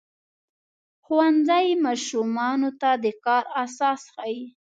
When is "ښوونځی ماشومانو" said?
1.03-2.69